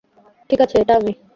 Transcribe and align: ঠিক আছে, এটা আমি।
ঠিক 0.49 0.59
আছে, 0.61 0.75
এটা 0.81 0.93
আমি। 0.95 1.11